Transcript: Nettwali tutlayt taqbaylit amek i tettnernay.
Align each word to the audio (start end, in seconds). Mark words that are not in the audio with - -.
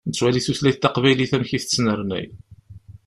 Nettwali 0.07 0.41
tutlayt 0.45 0.77
taqbaylit 0.83 1.31
amek 1.35 1.51
i 1.57 1.59
tettnernay. 1.61 2.25